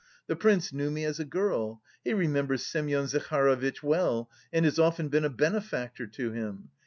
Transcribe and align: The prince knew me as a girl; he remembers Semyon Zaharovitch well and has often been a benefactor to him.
The 0.25 0.35
prince 0.35 0.73
knew 0.73 0.89
me 0.89 1.05
as 1.05 1.19
a 1.19 1.25
girl; 1.25 1.83
he 2.03 2.11
remembers 2.11 2.65
Semyon 2.65 3.05
Zaharovitch 3.05 3.83
well 3.83 4.31
and 4.51 4.65
has 4.65 4.79
often 4.79 5.09
been 5.09 5.25
a 5.25 5.29
benefactor 5.29 6.07
to 6.07 6.31
him. 6.31 6.69